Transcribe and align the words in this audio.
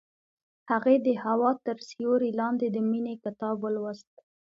هغې 0.71 0.95
د 1.05 1.07
هوا 1.23 1.51
تر 1.65 1.77
سیوري 1.89 2.31
لاندې 2.39 2.67
د 2.71 2.77
مینې 2.89 3.15
کتاب 3.23 3.55
ولوست. 3.61 4.11